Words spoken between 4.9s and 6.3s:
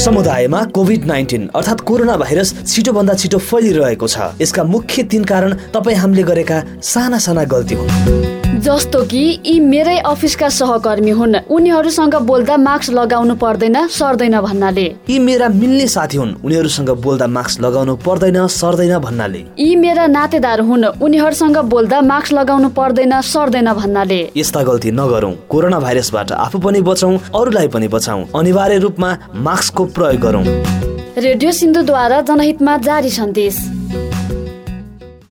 तीन कारण तपाईँ हामीले